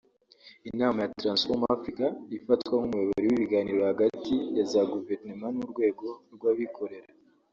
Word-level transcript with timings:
Inama 0.69 0.97
ya 1.01 1.11
Transform 1.19 1.61
Africa 1.77 2.05
ifatwa 2.37 2.73
nk’umuyoboro 2.79 3.25
w’ibiganiro 3.27 3.81
hagati 3.91 4.35
ya 4.57 4.65
za 4.71 4.81
guverinoma 4.93 5.47
n’ 5.51 5.57
urwego 5.63 6.07
rw’ 6.33 6.43
abikorera 6.51 7.09